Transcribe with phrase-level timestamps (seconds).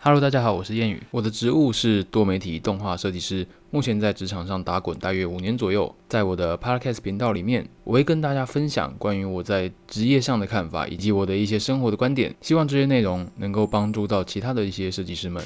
[0.00, 1.02] Hello，大家好，我是谚语。
[1.10, 5.92] 我的职务是多媒体动画设计师，目前在职场上打滚大约五年左右。
[6.06, 12.32] 在我的 Podcast 频道里面，我会跟大家分享关于我在职业上的看法，以及我的一些生活的观点。
[12.40, 15.44] 希望这些内容能够帮助到其他的一些设计师们。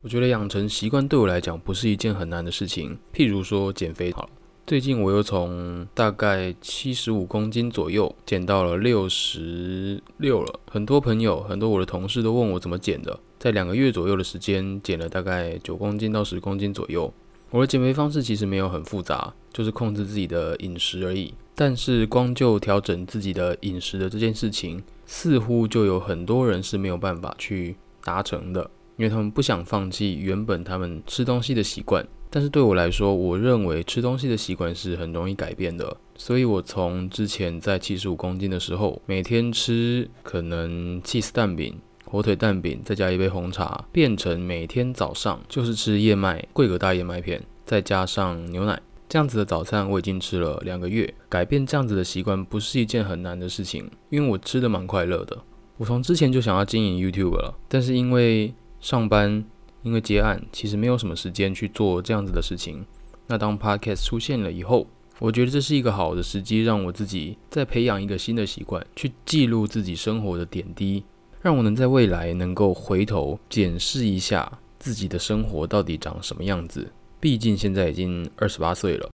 [0.00, 2.96] 我觉得养成习惯对我来讲不是一件很难的事情。
[3.12, 4.28] 譬如说减肥，好了。
[4.64, 10.60] 最近我又从大概七十五公斤左右减到了六十六了。
[10.70, 17.12] 很多朋友、很多我的同事都问我怎么减的，在两个月左右的时间减了大概九公斤到十公斤左右。
[17.50, 21.34] 我的减肥方式其实没有很复杂，就是控制自己的饮食而已。
[21.56, 32.06] 但是光就调整自己的饮食的这件事情，似乎就有很多人是没有办法去达成的，因为他们不想放弃原本他们吃东西的习惯。
[32.34, 48.80] 但是对我来说，我认为吃东西的习惯是很容易改变的，所以我从之前在七十五公斤的时候，每天吃可能 cheese 蛋饼、火腿蛋饼，再加一杯红茶，变成每天早上就是吃燕麦、桂格大燕麦片，再加上牛奶，
[49.10, 51.12] 这样子的早餐我已经吃了两个月。
[51.28, 55.36] 改变这样子的习惯不是一件很难的事情，因为我吃的蛮快乐的。
[55.76, 59.44] 我从之前就想要经营 YouTube 了，但是因为上班。
[59.82, 62.84] 因为接案，其实没有什么时间去做这样子的事情。
[63.26, 64.86] 那当 Podcast 出现了以后，
[65.18, 71.04] 我觉得这是一个好的时机，让我自己再培养一个新的习惯，去记录自己生活的点滴，
[71.40, 76.92] 让我能在未来能够回头检视一下自己的生活到底长什么样子。
[77.20, 79.08] 毕竟现在已经二十八岁了。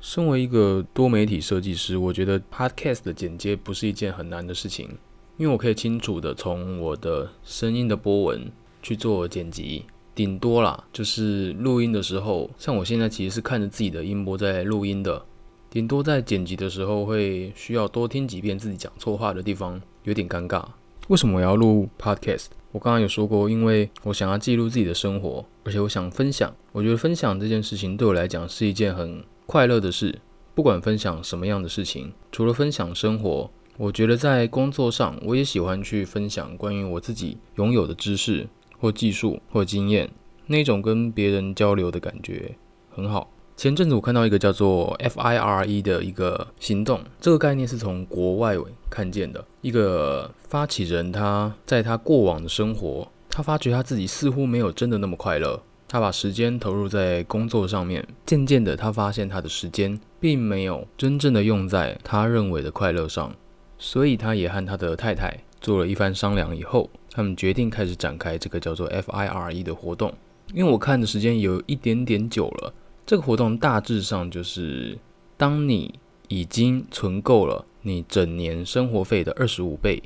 [0.00, 4.98] 身为一个多媒体设计师，我觉得 Podcast 的剪接不是一件很难的事情。
[5.42, 8.48] 因为我可以清楚的从我的声音的波纹
[8.80, 15.20] 去做剪辑，顶多啦就是录音的时候，像我现在其实是看着自己的音波在录音的，
[15.68, 20.64] 顶多在剪辑的时候会需要多听几遍自己讲错话的地方，有点尴尬。
[21.08, 22.46] 为什么我要录 podcast？
[22.70, 26.54] 我刚刚有说过，因为我想要记录自己的生活，而且我想分享。
[26.70, 30.20] 我觉得分享这件事情对我来讲是一件很快乐的事，
[30.54, 33.50] 不管分享什么样的事情，除了分享生活。
[33.78, 38.46] 我觉得在工作上，我也喜欢去分享关于我自己拥有的知识
[38.78, 40.10] 或技术或经验，
[40.46, 42.54] 那种跟别人交流的感觉
[42.90, 43.30] 很好。
[43.56, 48.56] 前阵子我看到一个叫做 FIRE 的一个行动，这个概念是从国外
[48.90, 49.44] 看见的。
[49.60, 63.34] 一个发起人他在他过往的生活，他发觉他自己似乎没有真的那么快乐，他把时间投入在工作上面，渐渐的他发现他的时间并没有真正的用在他认为的快乐上。
[63.82, 70.14] 所以他也和他的太太做了一番商量以后，他们决定开始展开这个叫做 FIRE 的活动。
[70.54, 72.72] 因为我看的时间有一点点久了，
[73.04, 74.96] 这个活动大致上就是，
[75.36, 75.98] 当你
[76.28, 80.00] 已经存够了你整年生活费的二十五倍，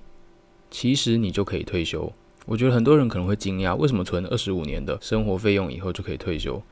[0.70, 2.10] 其实你就可以退休。
[2.46, 6.62] 我觉得很多人可能会惊讶，为什么存二十五年的生活费用以后就可以退休？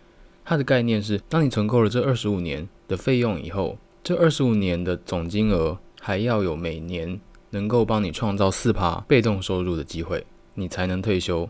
[0.42, 5.78] 它的概念是，当你存够了这二十五年的费用以后，这二十五年的总金额。
[6.06, 11.48] 还要有每年能够帮你创造四趴被动收入的机会，你才能退休。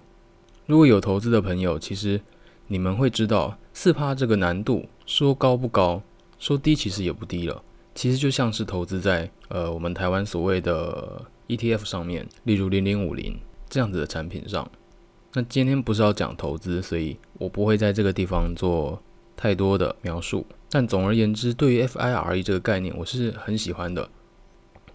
[0.66, 2.20] 如果有投资的朋友，其实
[2.68, 6.00] 你们会知道四趴这个难度说高不高，
[6.38, 7.60] 说低其实也不低了。
[7.96, 13.36] 其实就像是投资在呃我们台湾所谓的 ETF 上面，例如零零五零
[13.68, 14.70] 这样子的产品上。
[15.32, 19.02] 那今天不是要讲投资，所以我不会在这个地方做
[19.36, 20.46] 太多的描述。
[20.70, 24.08] 但总而言之，对于 FIRE 这个概念，我是很喜欢的。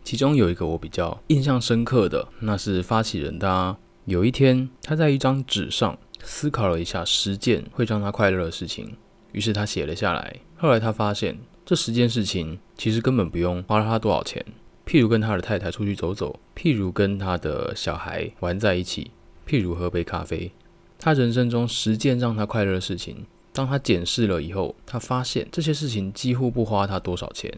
[0.04, 8.96] 其中有一个我比较印象深刻的，那是发起人他有一天他在一张纸上思考了一下十件会让他快乐的事情，
[9.32, 10.36] 于是他写了下来。
[10.58, 14.44] 后来他发现这十件事情其实根本不用花了他多少钱，
[14.86, 19.12] 譬如跟他的太太出去走走，譬如跟他的小孩玩在一起，
[19.48, 20.52] 譬如喝杯咖啡。
[20.98, 27.50] 他人生中十件让他快乐的事情，当他检视了以后，他发现这些事情几乎不花他多少钱。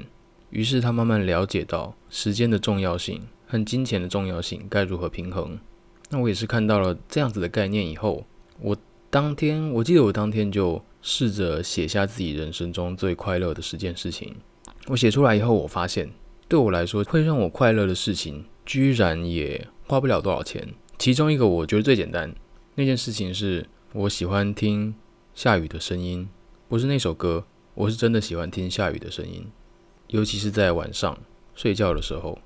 [0.51, 5.57] 于是他慢慢了解到时间的重要性和金钱的重要性该如何平衡。
[6.09, 8.25] 那我也是看到了这样子的概念以后，
[8.59, 8.77] 我
[9.09, 14.36] 当天我记得我当天就试着写下自己人生中最快乐的十件事情。
[14.88, 16.09] 我写出来以后，我发现
[16.48, 20.68] 对我来说会让我快乐的事情，居然也花不了多少钱。
[20.98, 22.36] 其中一个我觉得最简单，
[22.75, 24.94] 那件事情是我喜欢听
[25.33, 26.27] 下雨的声音，
[26.68, 29.48] 不是那首歌，我是真的喜欢听下雨的声音。
[30.12, 31.18] 尤其是在晚上
[31.56, 32.38] 睡觉的时候，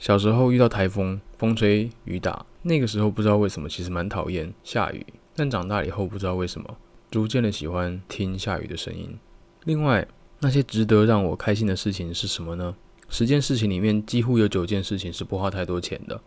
[0.00, 5.06] 小时候遇到台风，风吹雨打，那个时候不知道为什么，其实蛮讨厌下雨。
[5.36, 6.76] 但长大以后不知道为什么，
[7.12, 9.16] 逐渐的喜欢听下雨的声音。
[9.64, 10.06] 另外，
[10.40, 12.74] 那些值得让我开心的事情是什么呢？
[13.08, 16.20] 十件事情里面几乎有九件事情是不花太多钱的。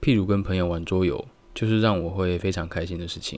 [0.00, 3.36] 譬如跟朋友玩桌游，就是让我会非常开心的事情；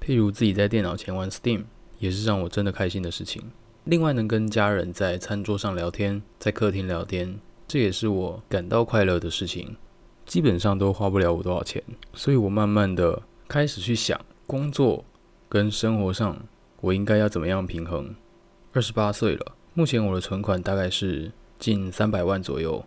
[0.00, 1.64] 譬如自己在电脑前玩 Steam，
[1.98, 3.42] 也是让我真的开心的事情。
[3.84, 9.76] 另外，能跟家人在餐桌上聊天，在客厅聊天，这也是我感到快乐的事情。
[10.24, 11.82] 基本上都花不了我多少钱，
[12.14, 15.04] 所以我慢慢的开始去想，工作
[15.48, 16.40] 跟生活上
[16.80, 18.14] 我应该要怎么样平衡。
[18.72, 22.84] 二十八岁了，目前我的存款大概是近三百万左右。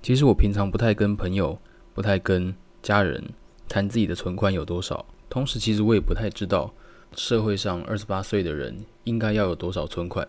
[0.00, 1.58] 其实我平常不太跟朋友、
[1.92, 3.22] 不太跟家人
[3.68, 6.72] 谈自己的存款有多少，同时其实我也不太知道
[7.14, 8.74] 社会上二十八岁的人
[9.04, 10.26] 应该要有多少存款。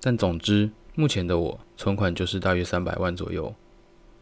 [0.00, 3.54] 但总之，目前的我存款就是大约三百万左右。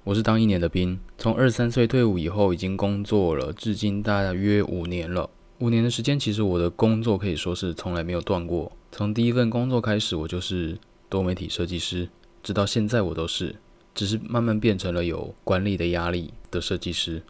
[0.04, 5.28] 我是当一年的兵，从二三岁退伍以后，已经工作了至今大约五年了。
[5.58, 8.70] 五年的时间，其实我的工作可以说是从来没有断过。
[8.92, 10.78] 从第一份工作开始，我就是
[11.08, 12.08] 多媒体设计师，
[12.42, 13.56] 直到现在我都是，
[13.94, 17.22] 只是慢慢变成了有管理的压力的设计师。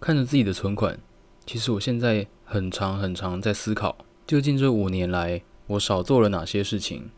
[0.00, 0.98] 看着自己的存款，
[1.46, 3.96] 其实我现在很长很长在思考，
[4.26, 7.10] 究竟这五年来我少做了哪些事情。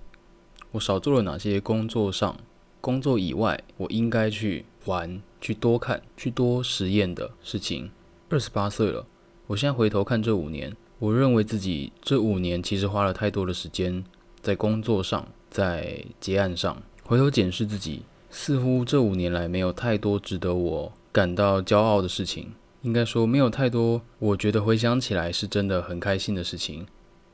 [0.77, 2.37] 我少做了哪些工作上、
[2.83, 7.91] 工作以外，我应该去玩、去多看、去多实验的事情。
[8.29, 9.07] 二十八岁了，
[9.47, 14.05] 我现在回头看这五年，我认为自己这五年其实花了太多的时间
[14.43, 16.83] 在工作上、在结案上。
[17.05, 22.53] 回头检视自己，似乎这五年来没有太多值得我感到骄傲的事情。
[22.83, 26.87] 应该说，没有太多我觉得回想起来是真的很开心的事情，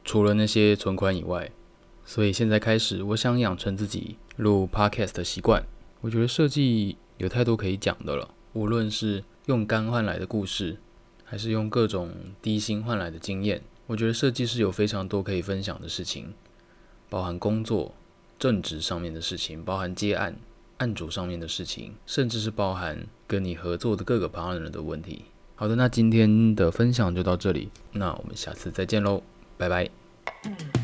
[0.04, 1.50] 除了那些存款以外。
[2.04, 5.62] 所以现在开始，我想养成自己录 podcast 的习惯。
[6.00, 10.76] 我觉得设计有太多可以讲的了，无论是用肝换来的故事，
[11.24, 13.62] 还是用各种低薪换来的经验。
[13.86, 16.34] 我觉得设计是有非常多可以分享的事情，
[17.08, 17.94] 包含工作、
[18.38, 20.36] 正职上面的事情，包含接案、
[20.78, 25.24] 案主上面的事情，甚至是包含跟你合作的各个旁人的问题。
[25.54, 29.22] 好的，那今天的分享就到这里，那我们下次再见喽，
[29.56, 30.81] 拜拜。